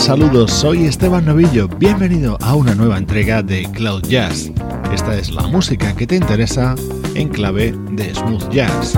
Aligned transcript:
Saludos, 0.00 0.52
soy 0.52 0.86
Esteban 0.86 1.24
Novillo, 1.24 1.68
bienvenido 1.68 2.38
a 2.40 2.54
una 2.54 2.74
nueva 2.74 2.98
entrega 2.98 3.42
de 3.42 3.68
Cloud 3.72 4.02
Jazz. 4.06 4.50
Esta 4.92 5.16
es 5.16 5.30
la 5.30 5.42
música 5.42 5.94
que 5.94 6.06
te 6.06 6.16
interesa 6.16 6.74
en 7.14 7.28
clave 7.28 7.74
de 7.90 8.14
smooth 8.14 8.48
jazz. 8.50 8.96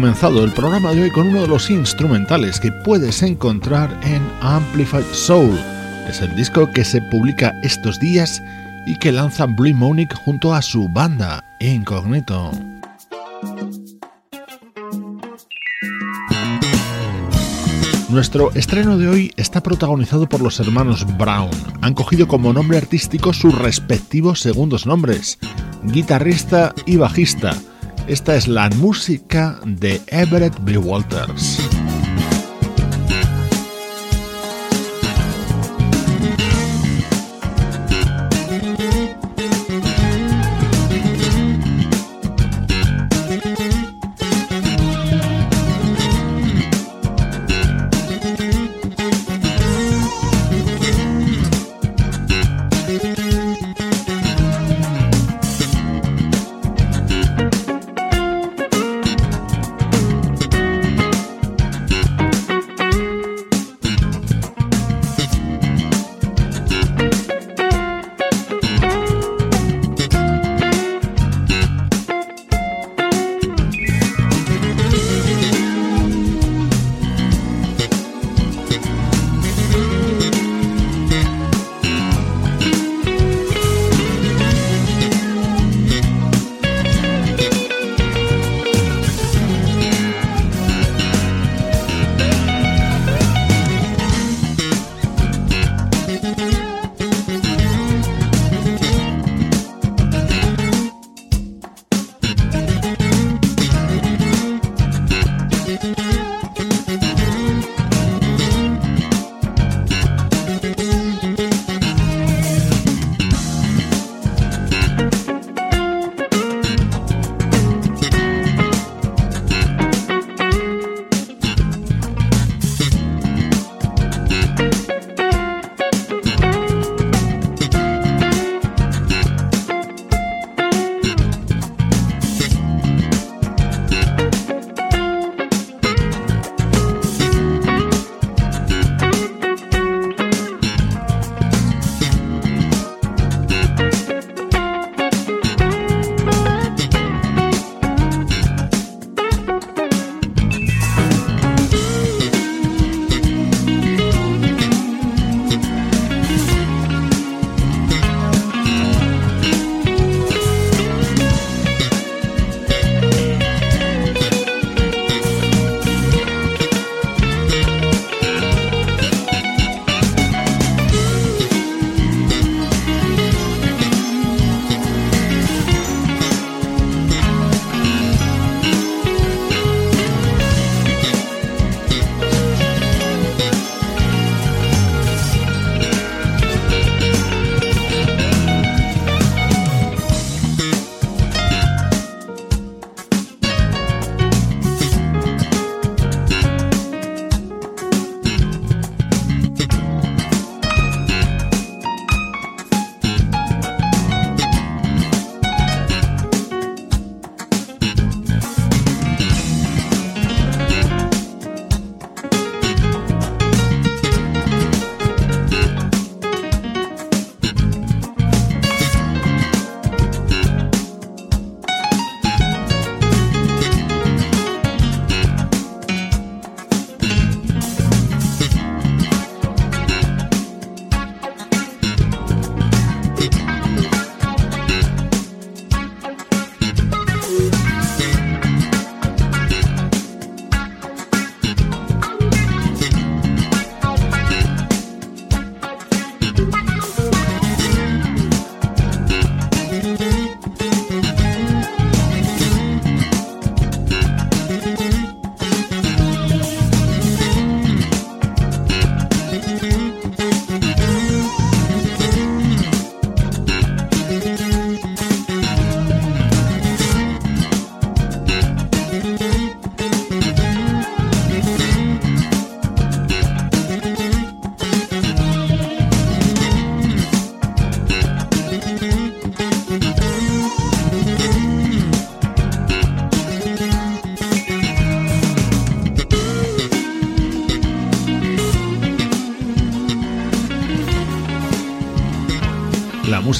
Comenzado 0.00 0.42
el 0.44 0.52
programa 0.52 0.94
de 0.94 1.02
hoy 1.02 1.10
con 1.10 1.28
uno 1.28 1.42
de 1.42 1.46
los 1.46 1.68
instrumentales 1.68 2.58
que 2.58 2.72
puedes 2.72 3.22
encontrar 3.22 3.94
en 4.02 4.22
Amplified 4.40 5.04
Soul. 5.12 5.58
Es 6.08 6.22
el 6.22 6.34
disco 6.36 6.70
que 6.72 6.86
se 6.86 7.02
publica 7.02 7.54
estos 7.62 8.00
días 8.00 8.42
y 8.86 8.98
que 8.98 9.12
lanza 9.12 9.44
Blue 9.44 9.74
Monique 9.74 10.14
junto 10.24 10.54
a 10.54 10.62
su 10.62 10.88
banda 10.88 11.44
Incognito. 11.60 12.50
Nuestro 18.08 18.52
estreno 18.54 18.96
de 18.96 19.06
hoy 19.06 19.34
está 19.36 19.62
protagonizado 19.62 20.26
por 20.26 20.40
los 20.40 20.58
hermanos 20.60 21.06
Brown. 21.18 21.50
Han 21.82 21.92
cogido 21.92 22.26
como 22.26 22.54
nombre 22.54 22.78
artístico 22.78 23.34
sus 23.34 23.54
respectivos 23.54 24.40
segundos 24.40 24.86
nombres, 24.86 25.38
guitarrista 25.82 26.74
y 26.86 26.96
bajista 26.96 27.54
esta 28.06 28.34
es 28.34 28.48
la 28.48 28.68
música 28.70 29.58
de 29.64 30.00
Everett 30.08 30.54
B. 30.64 30.78
Walters. 30.78 31.79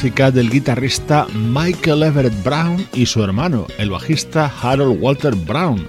Del 0.03 0.49
guitarrista 0.49 1.27
Michael 1.35 2.05
Everett 2.05 2.43
Brown 2.43 2.87
y 2.95 3.05
su 3.05 3.23
hermano, 3.23 3.67
el 3.77 3.91
bajista 3.91 4.51
Harold 4.63 4.97
Walter 4.99 5.35
Brown. 5.35 5.87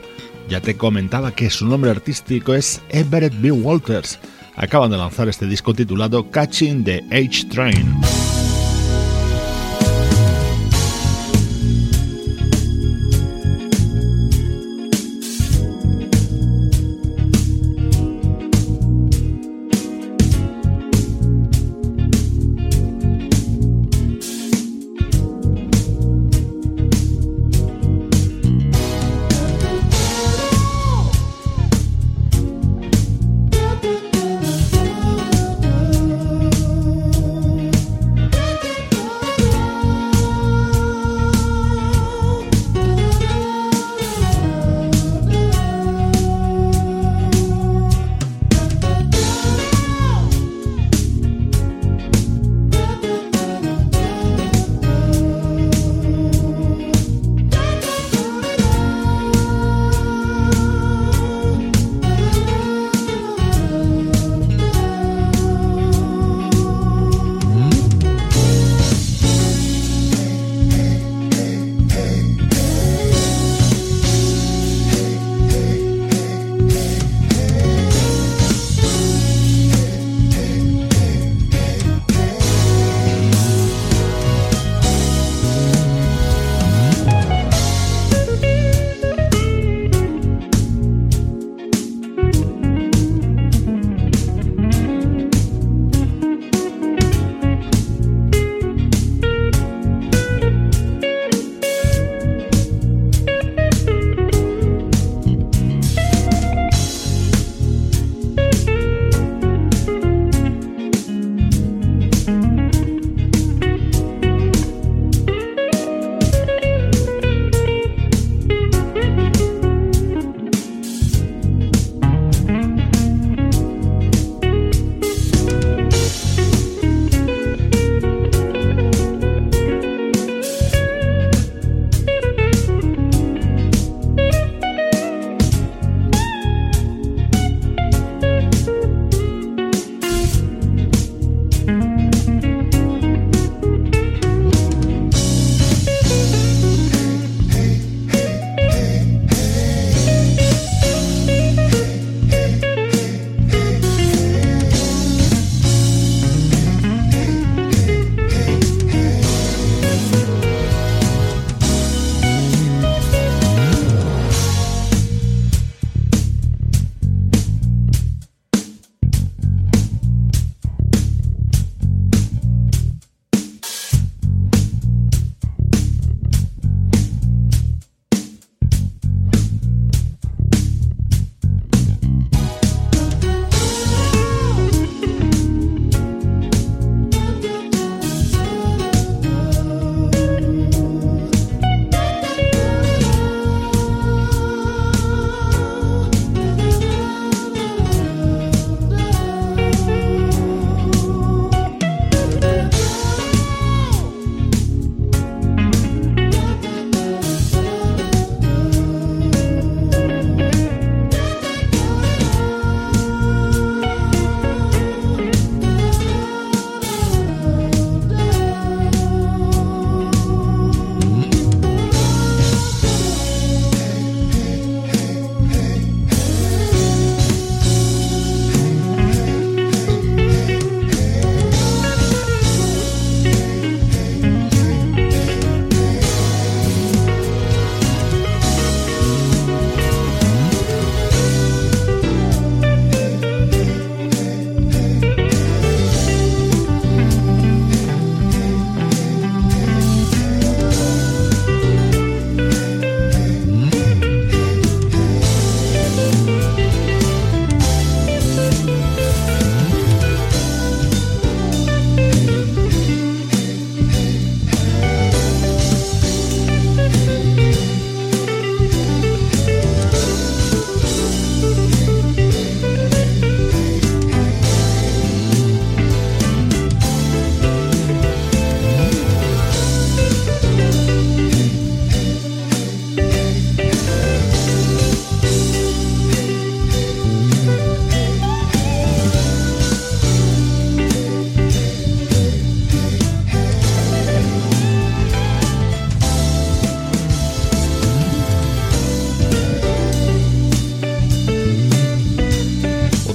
Ya 0.49 0.59
te 0.59 0.75
comentaba 0.75 1.31
que 1.31 1.49
su 1.49 1.65
nombre 1.65 1.91
artístico 1.91 2.53
es 2.53 2.81
Everett 2.89 3.33
B. 3.39 3.51
Walters. 3.51 4.19
Acaban 4.57 4.91
de 4.91 4.97
lanzar 4.97 5.29
este 5.29 5.45
disco 5.45 5.73
titulado 5.73 6.29
Catching 6.29 6.83
the 6.83 7.05
H 7.09 7.45
Train. 7.45 8.20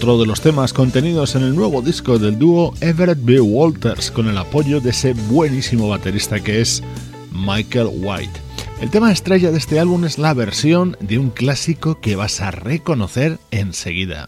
Otro 0.06 0.18
de 0.20 0.26
los 0.26 0.40
temas 0.40 0.72
contenidos 0.72 1.34
en 1.34 1.42
el 1.42 1.56
nuevo 1.56 1.82
disco 1.82 2.16
del 2.16 2.38
dúo 2.38 2.72
Everett 2.80 3.18
B. 3.22 3.40
Walters 3.40 4.12
con 4.12 4.28
el 4.28 4.38
apoyo 4.38 4.80
de 4.80 4.90
ese 4.90 5.14
buenísimo 5.14 5.88
baterista 5.88 6.38
que 6.38 6.60
es 6.60 6.80
Michael 7.32 7.88
White. 7.92 8.40
El 8.80 8.90
tema 8.90 9.10
estrella 9.10 9.50
de 9.50 9.58
este 9.58 9.80
álbum 9.80 10.04
es 10.04 10.18
la 10.18 10.32
versión 10.32 10.96
de 11.00 11.18
un 11.18 11.30
clásico 11.30 12.00
que 12.00 12.14
vas 12.14 12.40
a 12.40 12.52
reconocer 12.52 13.38
enseguida. 13.50 14.26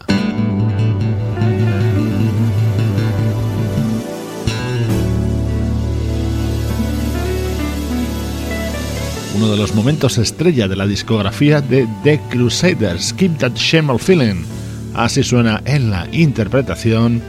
Uno 9.37 9.49
de 9.49 9.55
los 9.55 9.73
momentos 9.73 10.17
estrella 10.17 10.67
de 10.67 10.75
la 10.75 10.87
discografía 10.87 11.61
de 11.61 11.87
The 12.03 12.19
Crusaders, 12.29 13.13
Keep 13.13 13.37
That 13.37 13.53
Shame 13.55 13.97
Feeling. 13.97 14.58
Así 14.99 15.23
suena 15.23 15.61
en 15.63 15.91
la 15.91 16.05
interpretación 16.11 17.21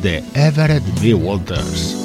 de 0.00 0.22
Everett 0.34 0.84
B. 1.02 1.12
Walters. 1.12 1.96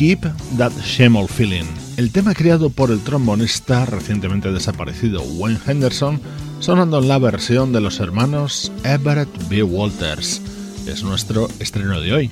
Keep 0.00 0.22
That 0.56 0.72
Shame 0.82 1.18
All 1.18 1.28
Feeling, 1.28 1.66
el 1.98 2.10
tema 2.10 2.32
creado 2.32 2.70
por 2.70 2.90
el 2.90 3.00
trombonista 3.00 3.84
recientemente 3.84 4.50
desaparecido 4.50 5.20
Wayne 5.20 5.60
Henderson, 5.66 6.22
sonando 6.58 7.00
en 7.00 7.08
la 7.08 7.18
versión 7.18 7.74
de 7.74 7.82
los 7.82 8.00
hermanos 8.00 8.72
Everett 8.82 9.28
B. 9.50 9.62
Walters. 9.62 10.40
Es 10.86 11.02
nuestro 11.02 11.48
estreno 11.58 12.00
de 12.00 12.14
hoy. 12.14 12.30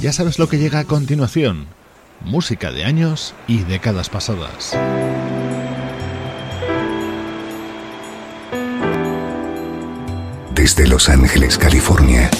Ya 0.00 0.14
sabes 0.14 0.38
lo 0.38 0.48
que 0.48 0.56
llega 0.56 0.78
a 0.78 0.84
continuación. 0.84 1.66
Música 2.24 2.72
de 2.72 2.84
años 2.86 3.34
y 3.46 3.58
décadas 3.58 4.08
pasadas. 4.08 4.72
Desde 10.54 10.86
Los 10.86 11.10
Ángeles, 11.10 11.58
California. 11.58 12.30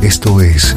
Esto 0.00 0.40
es 0.40 0.76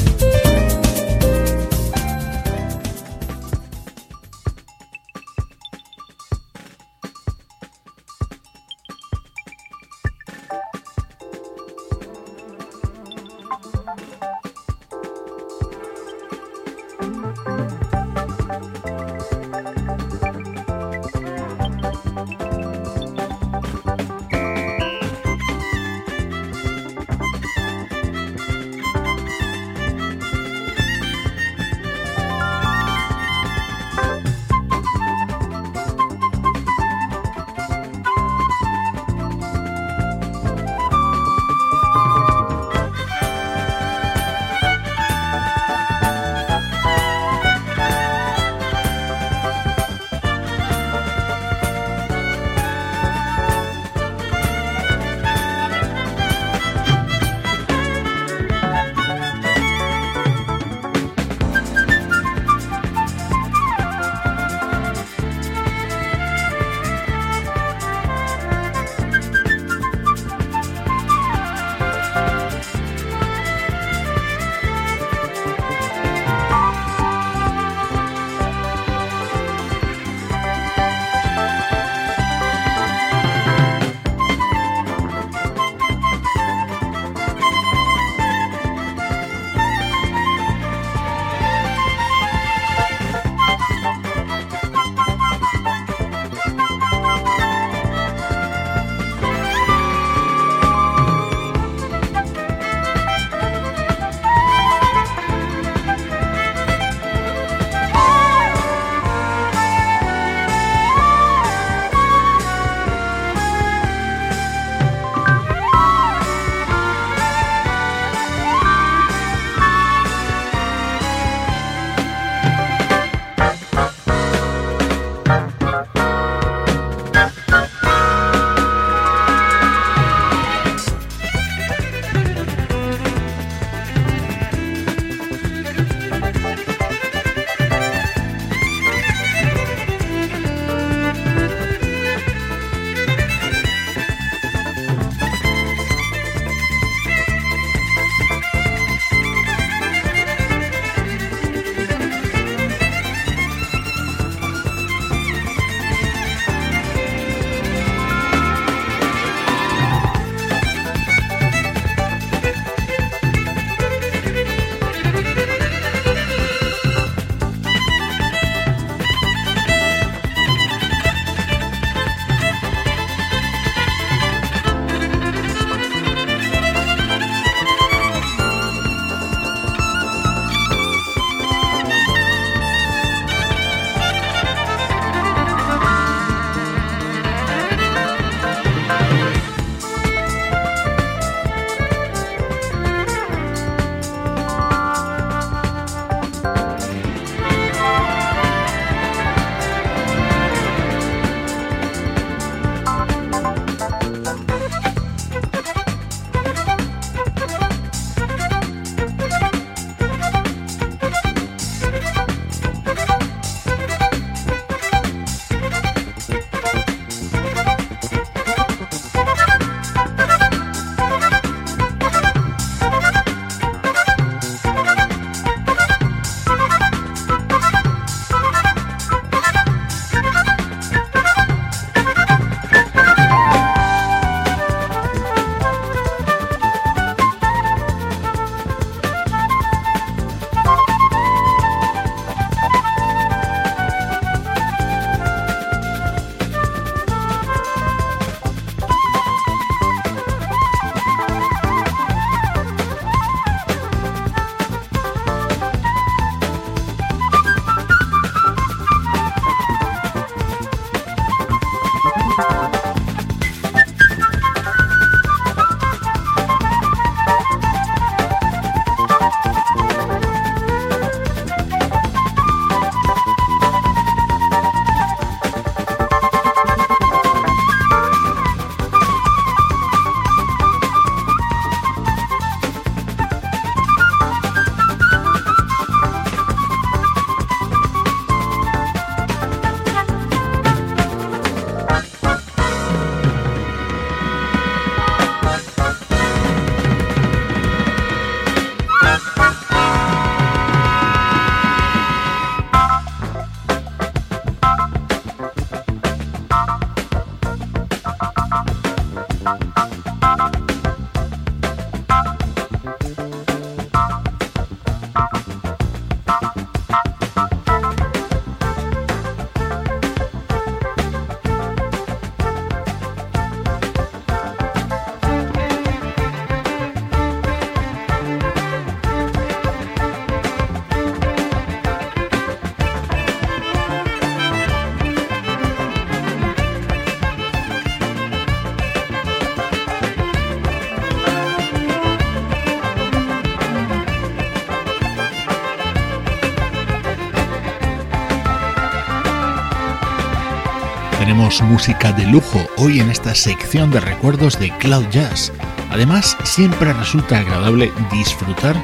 Música 351.71 352.11
de 352.11 352.25
lujo 352.25 352.59
hoy 352.75 352.99
en 352.99 353.09
esta 353.09 353.33
sección 353.33 353.91
de 353.91 354.01
recuerdos 354.01 354.59
de 354.59 354.71
Cloud 354.79 355.05
Jazz. 355.09 355.53
Además, 355.89 356.35
siempre 356.43 356.91
resulta 356.91 357.39
agradable 357.39 357.93
disfrutar 358.11 358.75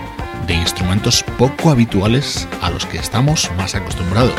de 0.48 0.54
instrumentos 0.54 1.22
poco 1.38 1.70
habituales 1.70 2.48
a 2.62 2.70
los 2.70 2.86
que 2.86 2.98
estamos 2.98 3.52
más 3.58 3.76
acostumbrados. 3.76 4.34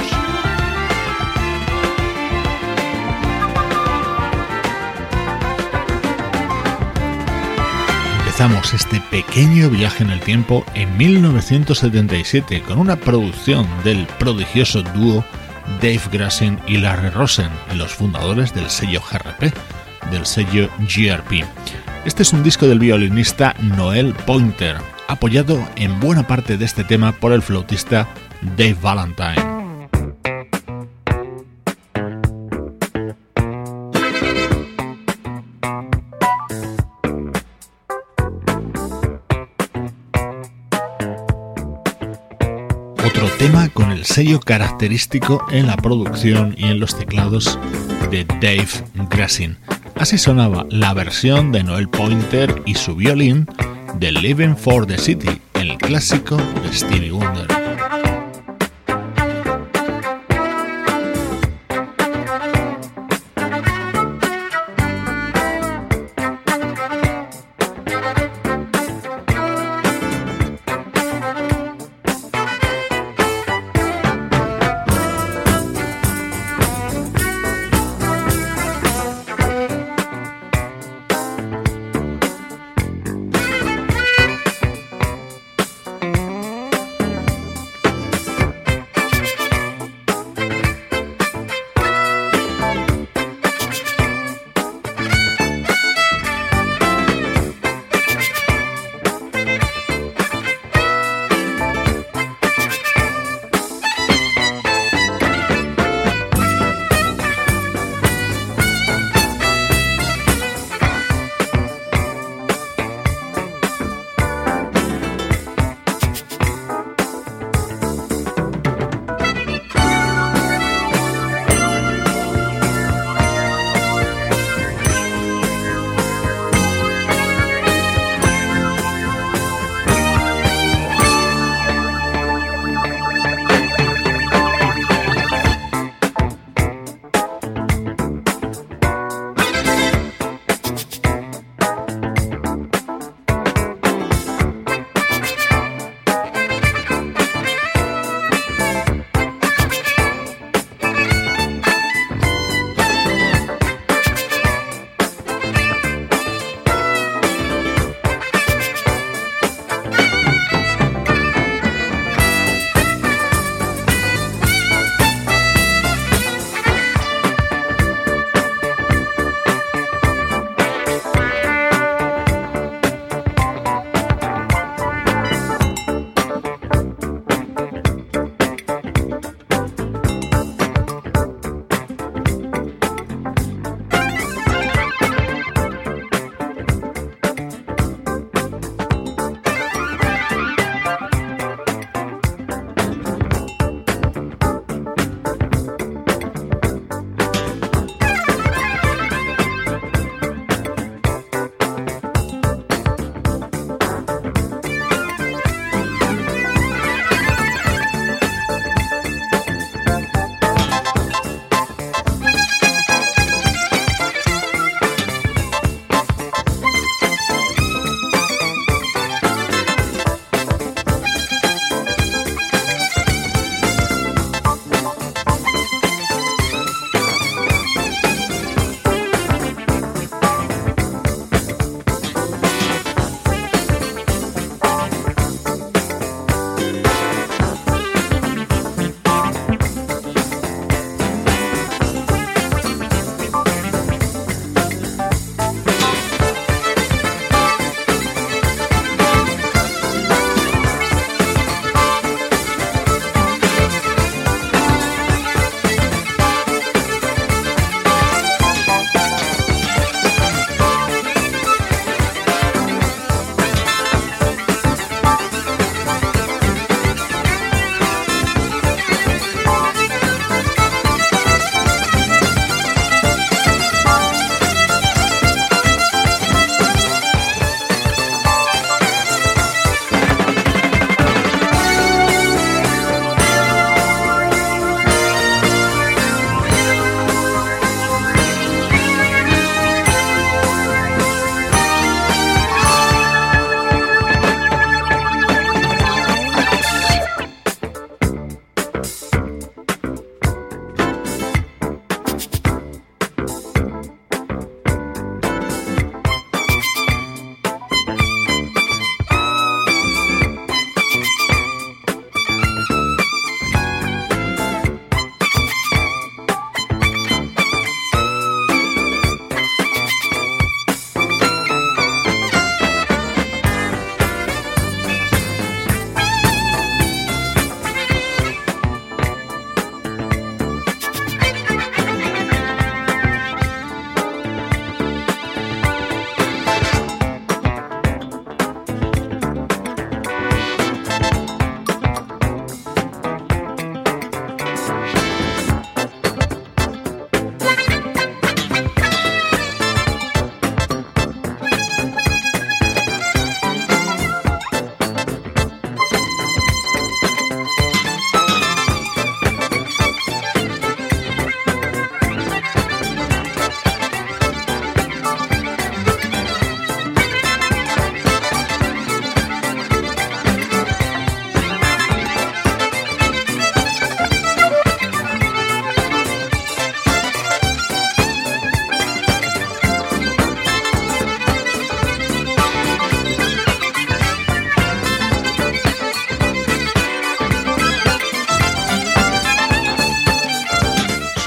Empezamos 8.20 8.72
este 8.72 9.02
pequeño 9.10 9.68
viaje 9.68 10.04
en 10.04 10.10
el 10.10 10.20
tiempo 10.20 10.64
en 10.72 10.96
1977 10.96 12.62
con 12.62 12.78
una 12.78 12.96
producción 12.96 13.66
del 13.84 14.06
prodigioso 14.18 14.82
dúo 14.82 15.22
Dave 15.80 16.02
Grassin 16.10 16.58
y 16.66 16.78
Larry 16.78 17.10
Rosen, 17.10 17.50
los 17.76 17.94
fundadores 17.94 18.54
del 18.54 18.68
sello 18.68 19.00
GRP, 19.00 19.54
del 20.10 20.26
sello 20.26 20.68
GRP. 20.78 21.44
Este 22.04 22.22
es 22.22 22.32
un 22.32 22.42
disco 22.42 22.66
del 22.66 22.78
violinista 22.78 23.54
Noel 23.60 24.12
Pointer, 24.26 24.76
apoyado 25.06 25.58
en 25.76 26.00
buena 26.00 26.26
parte 26.26 26.56
de 26.56 26.64
este 26.64 26.84
tema 26.84 27.12
por 27.12 27.32
el 27.32 27.42
flautista 27.42 28.08
Dave 28.56 28.76
Valentine. 28.80 29.47
Tema 43.38 43.68
con 43.68 43.90
el 43.90 44.04
sello 44.04 44.40
característico 44.40 45.46
en 45.50 45.66
la 45.66 45.76
producción 45.76 46.54
y 46.58 46.64
en 46.64 46.80
los 46.80 46.98
teclados 46.98 47.58
de 48.10 48.24
Dave 48.24 48.68
Grassin. 49.08 49.56
Así 49.94 50.18
sonaba 50.18 50.66
la 50.70 50.92
versión 50.94 51.52
de 51.52 51.62
Noel 51.62 51.88
Pointer 51.88 52.62
y 52.66 52.74
su 52.74 52.96
violín 52.96 53.46
de 53.98 54.12
Living 54.12 54.56
for 54.56 54.86
the 54.86 54.98
City, 54.98 55.40
el 55.54 55.76
clásico 55.78 56.36
de 56.36 56.72
Stevie 56.72 57.12
Wonder. 57.12 57.57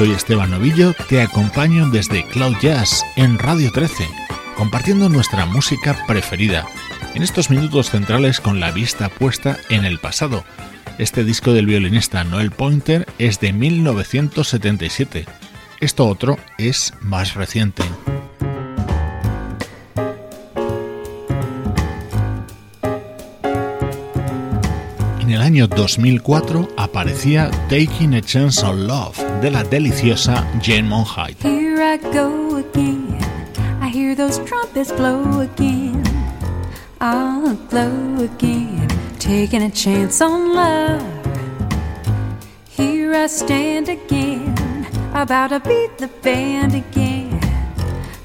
Soy 0.02 0.14
Esteban 0.14 0.50
Novillo, 0.50 0.96
te 1.10 1.22
acompaño 1.22 1.88
desde 1.92 2.26
Cloud 2.26 2.56
Jazz 2.60 3.06
en 3.18 3.38
Radio 3.38 3.72
13, 3.72 4.10
compartiendo 4.58 5.10
nuestra 5.10 5.46
música 5.46 5.96
preferida, 6.08 6.66
en 7.14 7.22
estos 7.22 7.52
minutos 7.52 7.92
centrales 7.92 8.42
con 8.42 8.60
la 8.60 8.72
vista 8.72 9.10
puesta 9.10 9.60
en 9.70 9.86
el 9.86 10.00
pasado. 10.00 10.44
Este 10.98 11.24
disco 11.24 11.54
del 11.54 11.68
violinista 11.68 12.24
Noel 12.24 12.50
Pointer 12.50 13.06
es 13.20 13.40
de 13.40 13.54
1977. 13.54 15.26
Esto 15.80 16.08
otro 16.08 16.40
es 16.58 16.96
más 17.02 17.36
reciente. 17.36 17.84
Año 25.52 25.68
2004 25.68 26.70
aparecía 26.78 27.52
Taking 27.68 28.14
a 28.14 28.22
Chance 28.22 28.66
on 28.66 28.88
Love 28.88 29.18
de 29.42 29.52
la 29.52 29.66
deliciosa 29.66 30.48
Jane 30.62 30.88
Monheit. 30.88 31.38
Here 31.44 31.78
I 31.78 31.98
go 31.98 32.56
again. 32.56 33.20
I 33.82 33.90
hear 33.90 34.16
those 34.16 34.40
trumpets 34.46 34.94
blow 34.94 35.42
again. 35.42 36.04
I'll 37.02 37.58
blow 37.70 38.24
again. 38.24 38.88
Taking 39.20 39.64
a 39.64 39.70
chance 39.70 40.22
on 40.22 40.54
love. 40.54 41.04
Here 42.70 43.14
I 43.14 43.28
stand 43.28 43.90
again. 43.90 44.56
About 45.14 45.50
to 45.50 45.60
beat 45.60 45.98
the 45.98 46.08
band 46.24 46.76
again. 46.76 47.42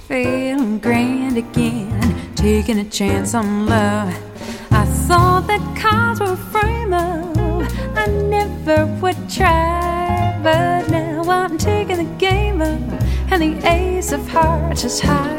Feeling 0.06 0.78
grand 0.78 1.38
again. 1.38 2.14
Taking 2.36 2.78
a 2.78 2.84
chance 2.84 3.34
on 3.34 3.66
love. 3.66 4.14
Thought 5.09 5.47
that 5.47 5.62
cards 5.77 6.21
were 6.21 6.37
frame 6.37 6.92
up. 6.92 7.37
I 7.97 8.07
never 8.07 8.87
would 9.01 9.31
try, 9.31 10.38
but 10.42 10.90
now 10.90 11.23
I'm 11.29 11.57
taking 11.59 11.99
the 11.99 12.11
game 12.19 12.61
up, 12.61 12.81
and 13.31 13.40
the 13.40 13.69
ace 13.69 14.12
of 14.12 14.27
hearts 14.29 14.85
is 14.85 15.01
high. 15.01 15.37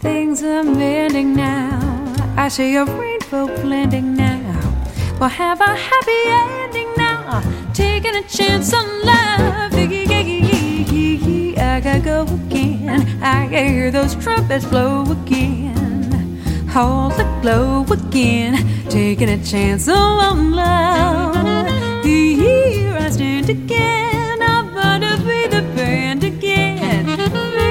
Things 0.00 0.42
are 0.42 0.64
mending 0.64 1.34
now. 1.34 2.14
I 2.36 2.48
see 2.48 2.76
a 2.76 2.84
rainbow 2.84 3.46
blending 3.62 4.14
now. 4.14 4.60
We'll 5.18 5.28
have 5.28 5.60
a 5.60 5.74
happy 5.74 6.22
ending 6.26 6.90
now. 6.96 7.42
Taking 7.74 8.14
a 8.16 8.22
chance 8.22 8.72
on 8.72 8.86
love. 9.04 9.72
I 11.72 11.80
gotta 11.80 12.00
go 12.00 12.22
again. 12.34 13.22
I 13.22 13.46
hear 13.46 13.90
those 13.90 14.14
trumpets 14.16 14.66
blow 14.66 15.10
again 15.10 15.81
all 16.74 17.12
aglow 17.12 17.84
again, 17.90 18.56
taking 18.88 19.28
a 19.28 19.44
chance 19.44 19.88
on 19.88 20.52
love. 20.52 21.66
Here 22.02 22.96
I 22.98 23.10
stand 23.10 23.50
again, 23.50 24.40
I'm 24.40 24.72
gonna 24.72 25.16
be 25.18 25.46
the 25.48 25.62
band 25.76 26.24
again, 26.24 27.04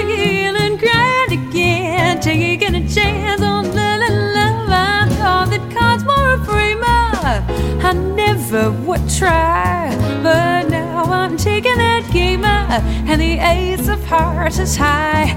feeling 0.06 0.78
grand 0.78 1.32
again, 1.32 2.20
taking 2.20 2.76
a 2.76 2.88
chance 2.88 3.42
on 3.42 3.74
love. 3.74 4.70
I 4.70 5.08
thought 5.18 5.50
that 5.50 5.72
cards 5.76 6.04
were 6.04 6.34
a 6.36 6.46
frame 6.46 6.84
I 6.84 7.94
never 7.94 8.72
would 8.86 9.10
try, 9.10 9.96
but 10.22 10.70
now 10.70 11.04
I'm 11.06 11.38
taking 11.38 11.78
that 11.78 12.08
game 12.14 12.46
up, 12.46 12.84
and 13.10 13.20
the 13.20 13.40
ace 13.40 13.88
of 13.88 14.04
hearts 14.06 14.60
is 14.60 14.76
high. 14.76 15.36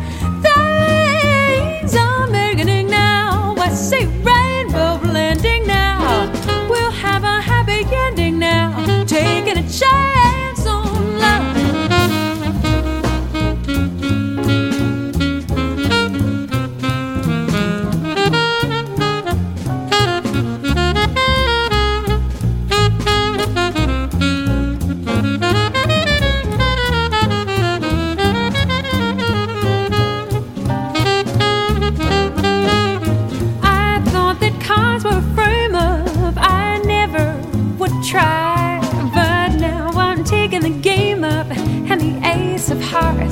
I 3.74 3.76
say 3.76 4.06
rainbow 4.06 4.98
blending 4.98 5.66
now. 5.66 6.30
We'll 6.70 6.92
have 6.92 7.24
a 7.24 7.40
happy 7.40 7.84
ending 7.90 8.38
now. 8.38 9.04
Taking 9.04 9.58
a 9.58 9.68
chance 9.68 10.43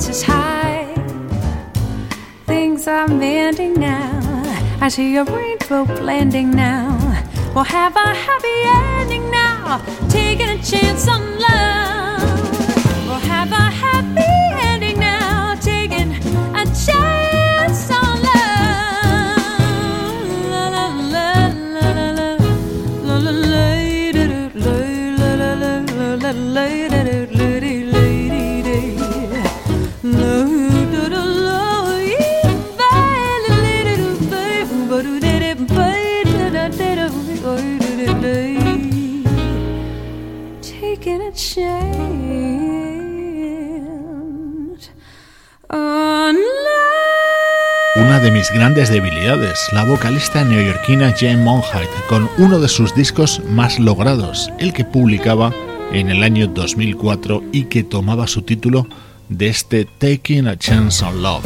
is 0.09 0.23
high. 0.23 0.95
Things 2.47 2.89
are 2.89 3.09
mending 3.09 3.75
now. 3.75 4.43
I 4.81 4.89
see 4.89 5.17
a 5.17 5.25
rainbow 5.25 5.85
blending 5.85 6.51
now. 6.51 6.89
We'll 7.55 7.65
have 7.65 7.95
a 7.95 8.15
happy 8.15 8.59
ending 8.65 9.31
now. 9.31 9.83
Taking 10.09 10.49
a 10.49 10.63
chance 10.63 11.07
on 11.09 11.39
love. 11.39 12.02
Grandes 48.53 48.91
debilidades, 48.91 49.59
la 49.73 49.85
vocalista 49.85 50.45
neoyorquina 50.45 51.15
Jane 51.17 51.39
Monheit, 51.39 51.89
con 52.09 52.29
uno 52.39 52.61
de 52.61 52.69
sus 52.69 52.95
discos 52.95 53.41
más 53.49 53.79
logrados, 53.79 54.51
el 54.59 54.73
que 54.73 54.85
publicaba 54.85 55.53
en 55.93 56.11
el 56.11 56.23
año 56.23 56.47
2004 56.47 57.43
y 57.53 57.65
que 57.65 57.83
tomaba 57.83 58.27
su 58.27 58.43
título 58.43 58.87
de 59.29 59.49
este 59.49 59.85
Taking 59.85 60.49
a 60.49 60.59
Chance 60.59 61.05
on 61.05 61.23
Love. 61.23 61.45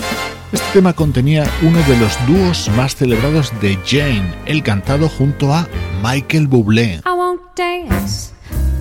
Este 0.52 0.66
tema 0.74 0.92
contenía 0.92 1.48
uno 1.62 1.78
de 1.82 1.96
los 1.98 2.16
dúos 2.26 2.68
más 2.76 2.96
celebrados 2.96 3.52
de 3.60 3.78
Jane, 3.86 4.32
el 4.46 4.62
cantado 4.62 5.08
junto 5.08 5.52
a 5.52 5.68
Michael 6.02 6.48
Bublé. 6.48 7.00
I 7.04 7.10
won't 7.16 7.40
dance, 7.56 8.32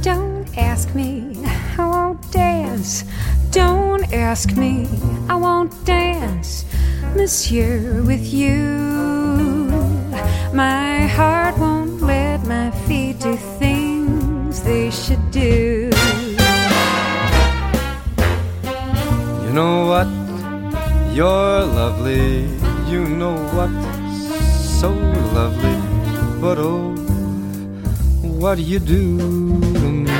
don't 0.03 0.47
ask 0.57 0.93
me. 0.95 1.34
I 1.78 1.82
won't 1.82 2.21
dance, 2.32 3.05
don't 3.51 4.03
ask 4.13 4.51
me. 4.53 4.88
I 5.30 5.36
won't 5.36 5.73
dance, 5.86 6.65
monsieur, 7.16 8.03
with 8.03 8.34
you. 8.34 8.59
My 10.53 11.07
heart 11.07 11.57
won't 11.57 12.01
let 12.01 12.45
my 12.45 12.72
feet 12.86 13.20
do 13.20 13.36
things 13.57 14.61
they 14.61 14.91
should 14.91 15.32
do. 15.32 15.89
You 19.43 19.51
know 19.53 19.88
what? 19.88 20.07
You're 21.16 21.63
lovely. 21.63 22.47
You 22.91 23.07
know 23.07 23.36
what? 23.55 23.72
So 24.80 24.89
lovely. 25.34 25.80
But 26.41 26.57
oh, 26.59 26.93
what 28.22 28.55
do 28.55 28.61
you 28.61 28.80
do 28.80 29.18
to 29.80 29.88
me? 30.03 30.11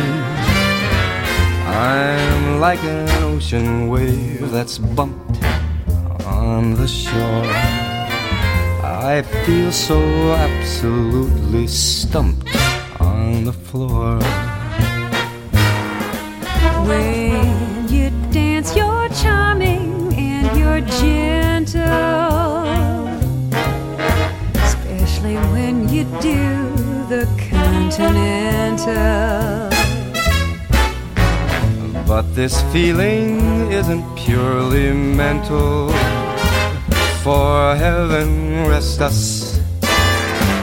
I'm 1.68 2.60
like 2.62 2.82
an 2.84 3.10
ocean 3.24 3.90
wave 3.90 4.50
that's 4.52 4.78
bumped 4.78 5.25
on 6.46 6.76
the 6.76 6.88
shore. 6.88 7.46
I 8.84 9.24
feel 9.46 9.72
so 9.72 10.00
absolutely 10.34 11.68
stumped 11.68 12.56
on 13.00 13.46
the 13.46 13.54
floor. 13.54 14.20
When 16.88 17.88
you 17.90 18.12
dance, 18.32 18.76
you're 18.76 19.10
charming 19.10 20.14
and 20.14 20.46
you're 20.60 20.82
gentle. 21.02 21.84
Especially 24.70 25.38
when 25.54 25.90
you 25.90 26.04
do 26.22 26.44
the 27.10 27.26
continental. 27.50 28.86
But 32.08 32.36
this 32.36 32.62
feeling 32.72 33.72
isn't 33.72 34.06
purely 34.16 34.94
mental. 34.94 35.90
For 37.26 37.76
heaven 37.76 38.68
rest 38.68 39.02
us, 39.02 39.60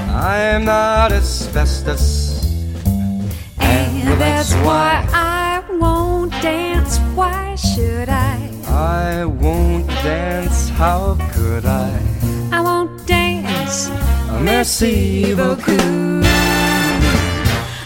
I'm 0.09 0.65
not 0.65 1.11
asbestos. 1.11 2.47
And 3.59 4.21
that's 4.21 4.55
why 4.63 5.05
I 5.13 5.61
won't 5.81 6.31
dance 6.41 6.99
Why 7.17 7.57
should 7.57 8.09
I? 8.09 8.49
I 8.69 9.25
won't 9.25 9.89
dance, 10.07 10.69
how 10.69 11.19
could 11.33 11.67
I? 11.67 11.99
I 12.53 12.61
won't 12.61 13.09
dance. 13.09 13.91
Merci 14.41 15.35
beaucoup. 15.35 15.83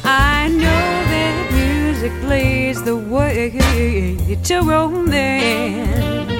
I 0.04 0.48
know 0.52 0.86
that 1.12 1.50
music 1.50 2.12
leads 2.28 2.82
the 2.82 2.94
way 2.94 4.36
to 4.44 4.60
romance. 4.60 6.35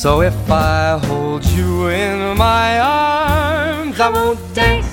So 0.00 0.22
if 0.22 0.50
I 0.50 0.98
hold 0.98 1.44
you 1.44 1.88
in 1.88 2.38
my 2.38 2.80
arms, 2.80 4.00
I 4.00 4.08
won't 4.08 4.40
dance. 4.54 4.89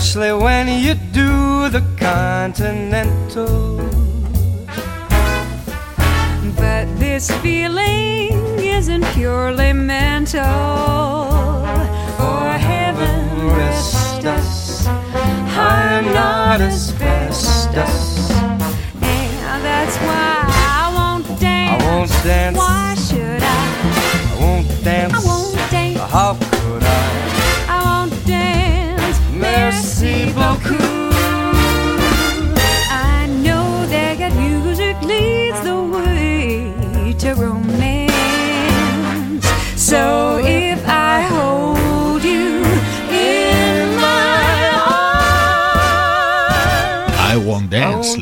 Especially 0.00 0.32
when 0.32 0.66
you 0.66 0.94
do 1.12 1.68
the 1.68 1.84
continental. 1.98 3.76
But 6.56 6.86
this 6.98 7.30
feeling 7.42 8.32
isn't 8.58 9.04
purely 9.12 9.74
mental. 9.74 10.40
For 12.16 12.48
heaven 12.70 13.46
Rest 13.48 14.24
us. 14.24 14.86
I'm 14.86 16.06
not 16.14 16.62
asbestos. 16.62 18.30
And 19.02 19.62
that's 19.62 19.96
why 19.98 20.44
I 20.48 20.92
won't 20.96 21.26
I 21.44 21.76
won't 21.84 22.10
dance. 22.24 22.56
Why 22.56 22.94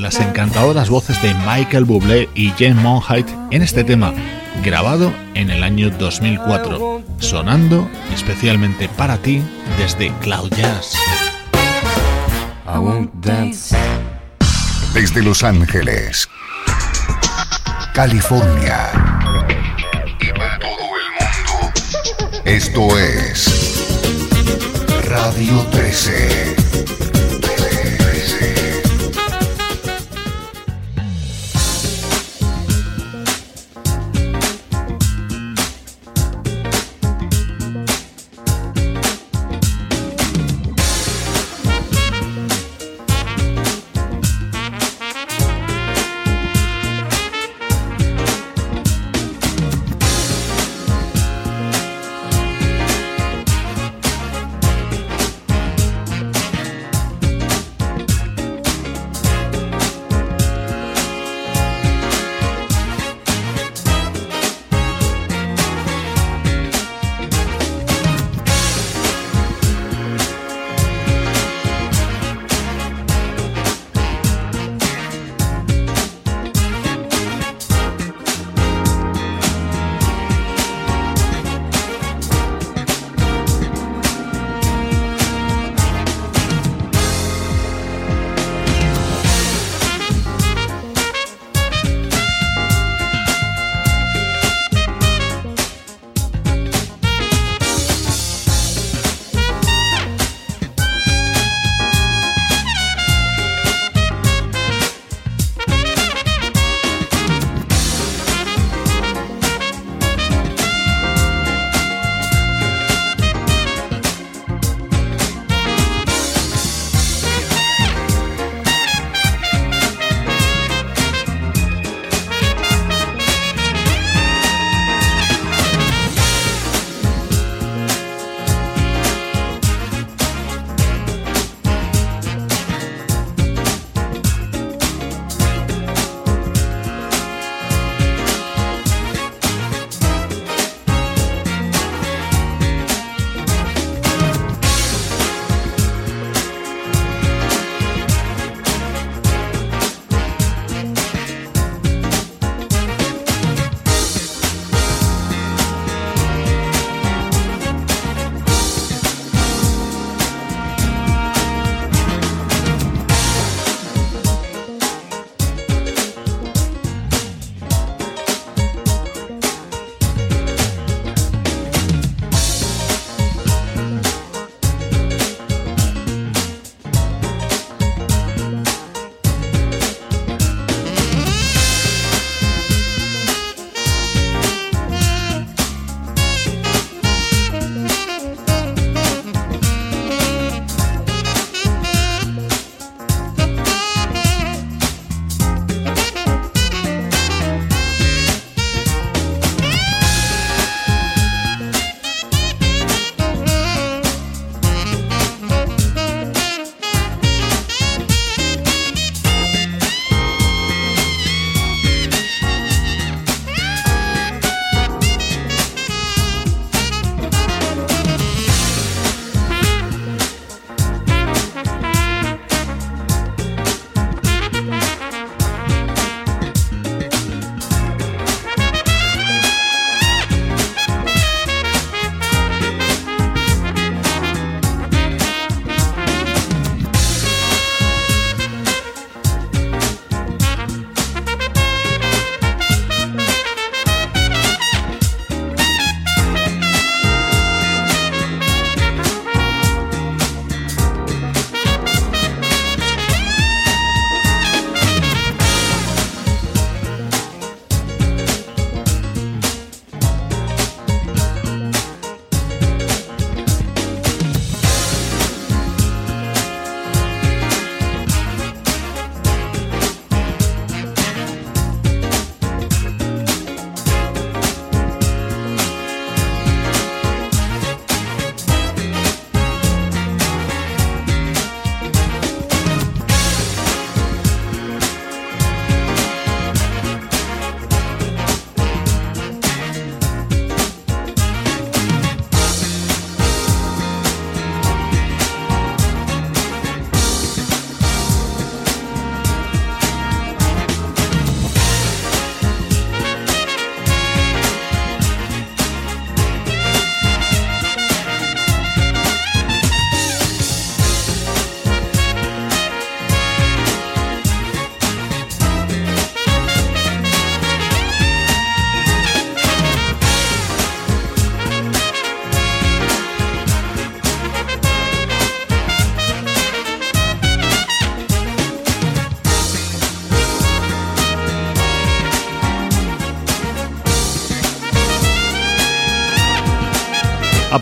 las 0.08 0.20
encantadoras 0.20 0.88
voces 0.88 1.20
de 1.20 1.34
Michael 1.34 1.84
Bublé 1.84 2.30
y 2.34 2.48
Jane 2.52 2.72
Monheit 2.72 3.26
en 3.50 3.60
este 3.60 3.84
tema, 3.84 4.14
grabado 4.64 5.12
en 5.34 5.50
el 5.50 5.62
año 5.62 5.90
2004, 5.90 7.02
sonando 7.18 7.86
especialmente 8.14 8.88
para 8.88 9.18
ti 9.18 9.42
desde 9.76 10.10
Cloud 10.20 10.50
Jazz. 10.56 10.94
I 12.64 12.78
won't 12.78 13.12
dance. 13.16 13.76
Desde 14.94 15.20
Los 15.20 15.44
Ángeles, 15.44 16.26
California 17.92 18.90
y 20.22 20.32
para 20.32 20.58
todo 20.58 20.70
el 20.70 21.10
mundo. 21.20 22.40
Esto 22.46 22.98
es 22.98 23.44
Radio 25.06 25.66
13. 25.70 26.48
13. 26.54 26.57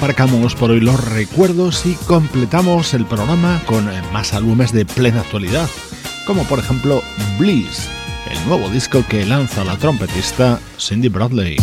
Aparcamos 0.07 0.54
por 0.54 0.70
hoy 0.70 0.78
los 0.78 1.04
recuerdos 1.04 1.84
y 1.84 1.94
completamos 2.07 2.94
el 2.94 3.07
programa 3.07 3.61
con 3.66 3.86
más 4.12 4.34
álbumes 4.34 4.70
de 4.70 4.86
plena 4.86 5.22
actualidad, 5.22 5.68
como 6.28 6.44
por 6.44 6.61
ejemplo 6.61 7.02
Bliss, 7.40 7.88
el 8.30 8.46
nuevo 8.46 8.68
disco 8.68 9.04
que 9.09 9.26
lanza 9.26 9.64
la 9.64 9.76
trompetista 9.76 10.61
Cindy 10.78 11.09
Bradley. 11.09 11.57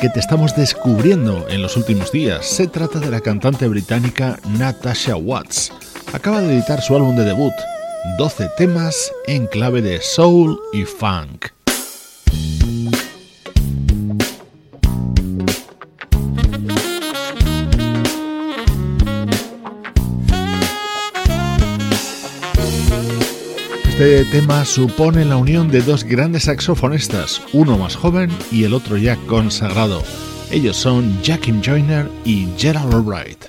Que 0.00 0.08
te 0.08 0.20
estamos 0.20 0.54
descubriendo 0.54 1.46
en 1.48 1.60
los 1.60 1.76
últimos 1.76 2.12
días. 2.12 2.46
Se 2.46 2.68
trata 2.68 3.00
de 3.00 3.10
la 3.10 3.20
cantante 3.20 3.66
británica 3.66 4.38
Natasha 4.56 5.16
Watts. 5.16 5.72
Acaba 6.12 6.40
de 6.40 6.54
editar 6.54 6.80
su 6.80 6.94
álbum 6.94 7.16
de 7.16 7.24
debut, 7.24 7.52
12 8.16 8.48
temas 8.56 9.12
en 9.26 9.46
clave 9.46 9.82
de 9.82 10.00
soul 10.00 10.58
y 10.72 10.84
funk. 10.84 11.47
Este 23.98 24.24
tema 24.26 24.64
supone 24.64 25.24
la 25.24 25.36
unión 25.36 25.72
de 25.72 25.82
dos 25.82 26.04
grandes 26.04 26.44
saxofonistas, 26.44 27.42
uno 27.52 27.76
más 27.76 27.96
joven 27.96 28.30
y 28.52 28.62
el 28.62 28.72
otro 28.72 28.96
ya 28.96 29.16
consagrado. 29.26 30.04
Ellos 30.52 30.76
son 30.76 31.20
Jackie 31.20 31.60
Joyner 31.60 32.08
y 32.24 32.46
Gerald 32.56 32.94
Albright. 32.94 33.47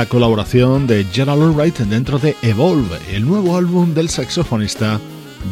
La 0.00 0.06
colaboración 0.06 0.86
de 0.86 1.04
Gerald 1.12 1.42
Albright 1.42 1.76
dentro 1.80 2.18
de 2.18 2.34
Evolve, 2.40 2.96
el 3.12 3.28
nuevo 3.28 3.58
álbum 3.58 3.92
del 3.92 4.08
saxofonista 4.08 4.98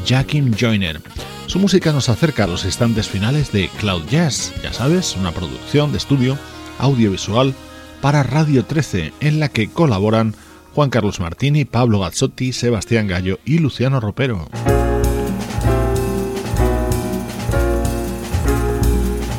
Jackim 0.06 0.54
Joyner. 0.58 1.02
Su 1.44 1.58
música 1.58 1.92
nos 1.92 2.08
acerca 2.08 2.44
a 2.44 2.46
los 2.46 2.64
instantes 2.64 3.10
finales 3.10 3.52
de 3.52 3.68
Cloud 3.78 4.04
Jazz, 4.08 4.54
ya 4.62 4.72
sabes, 4.72 5.16
una 5.16 5.32
producción 5.32 5.92
de 5.92 5.98
estudio 5.98 6.38
audiovisual 6.78 7.54
para 8.00 8.22
Radio 8.22 8.64
13 8.64 9.12
en 9.20 9.38
la 9.38 9.50
que 9.50 9.68
colaboran 9.68 10.34
Juan 10.74 10.88
Carlos 10.88 11.20
Martini, 11.20 11.66
Pablo 11.66 12.00
Gazzotti, 12.00 12.54
Sebastián 12.54 13.06
Gallo 13.06 13.40
y 13.44 13.58
Luciano 13.58 14.00
Ropero. 14.00 14.48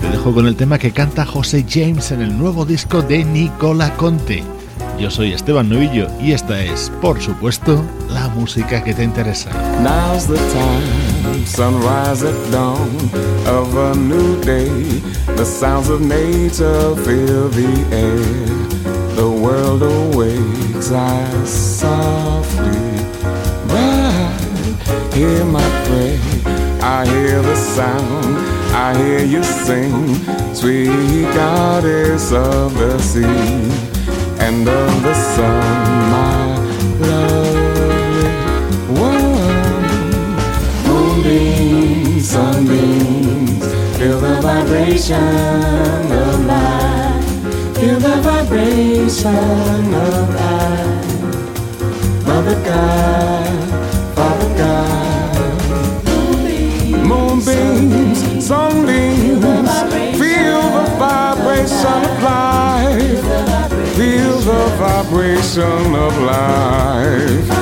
Te 0.02 0.10
dejo 0.12 0.36
con 0.36 0.46
el 0.46 0.56
tema 0.56 0.78
que 0.78 0.92
canta 0.92 1.26
José 1.26 1.66
James 1.68 2.12
en 2.12 2.22
el 2.22 2.38
nuevo 2.38 2.64
disco 2.64 3.02
de 3.02 3.26
Nicola 3.26 3.96
Conte. 3.96 4.59
Yo 5.00 5.10
soy 5.10 5.32
Esteban 5.32 5.70
Novillo 5.70 6.08
y 6.20 6.34
esta 6.34 6.62
es, 6.62 6.92
por 7.02 7.22
supuesto, 7.22 7.82
la 8.10 8.28
música 8.28 8.84
que 8.84 8.94
te 8.94 9.02
interesa. 9.02 9.50
Now's 9.82 10.28
the 10.28 10.36
time, 10.36 11.46
sunrise 11.46 12.22
at 12.22 12.36
dawn 12.52 12.90
of 13.48 13.74
a 13.78 13.96
new 13.96 14.42
day. 14.42 15.02
The 15.38 15.46
sounds 15.46 15.90
of 15.90 16.02
nature 16.02 16.96
fill 17.06 17.48
the 17.48 17.96
air. 17.96 18.20
The 19.16 19.30
world 19.30 19.84
awakes, 19.84 20.92
I 20.92 21.46
softly 21.46 22.68
ride. 23.70 25.14
Hear 25.14 25.46
my 25.46 25.64
prayer, 25.86 26.20
I 26.82 27.06
hear 27.06 27.42
the 27.42 27.56
sound, 27.56 28.38
I 28.76 28.98
hear 28.98 29.24
you 29.24 29.44
sing, 29.44 30.16
sweet 30.54 31.24
goddess 31.34 32.34
of 32.34 32.74
the 32.74 33.00
sea 33.00 33.99
and 34.50 34.68
of 34.68 35.04
the 35.04 35.14
sun, 35.14 35.62
my 36.14 36.58
lovely 37.06 38.30
one. 39.00 39.86
Moonbeams, 40.88 42.26
sunbeams, 42.32 43.66
feel 43.98 44.20
the 44.20 44.36
vibration 44.42 46.12
of 46.24 46.46
life. 46.48 47.28
Feel 47.78 48.00
the 48.00 48.16
vibration 48.28 49.94
of 50.08 50.26
life. 50.42 51.10
Mother 52.26 52.60
God, 52.70 53.58
Father 54.16 54.52
God. 54.64 55.60
Moonbeams, 57.10 58.20
sunbeams, 58.48 59.44
feel 60.20 60.62
the 60.78 60.86
vibration 60.98 62.02
of 62.10 62.22
the 62.22 62.79
vibration 64.80 65.94
of 65.94 66.18
life. 66.20 67.59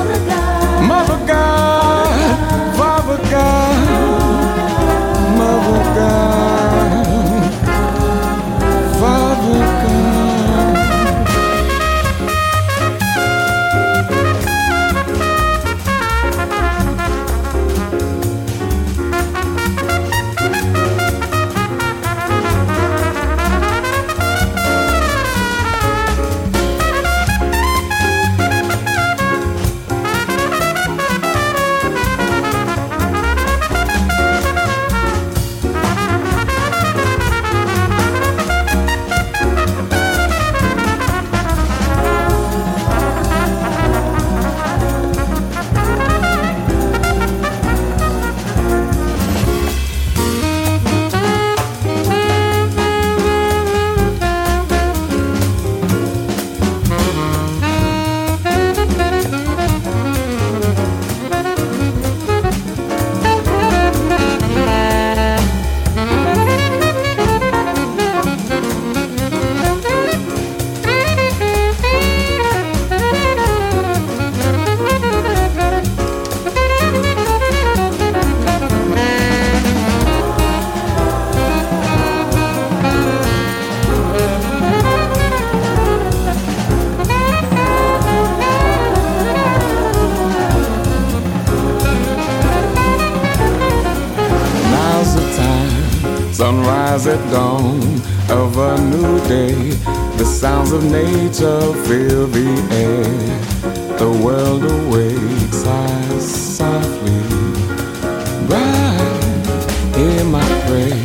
Hear 109.97 110.23
my 110.25 110.47
prayer, 110.65 111.03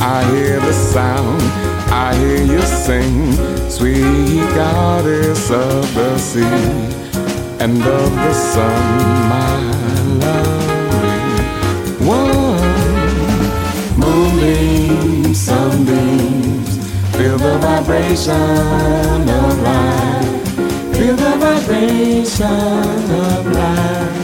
I 0.00 0.24
hear 0.32 0.60
the 0.60 0.72
sound, 0.72 1.42
I 1.92 2.14
hear 2.16 2.42
you 2.42 2.62
sing, 2.62 3.32
sweet 3.70 4.44
goddess 4.54 5.50
of 5.50 5.94
the 5.94 6.18
sea 6.18 6.94
and 7.60 7.82
of 7.82 8.10
the 8.14 8.34
sun, 8.34 8.82
my 9.28 9.56
lovely 10.24 10.74
one. 12.06 12.74
Moonbeam 13.96 15.34
sunbeams. 15.34 16.70
Feel 17.16 17.38
the 17.38 17.58
vibration 17.58 19.28
of 19.28 19.62
life. 19.62 20.96
Feel 20.96 21.16
the 21.16 21.36
vibration 21.36 23.10
of 23.10 23.46
life. 23.52 24.23